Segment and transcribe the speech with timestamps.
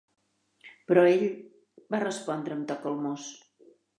[0.91, 1.25] Però ell,
[1.95, 3.29] va respondre amb to calmós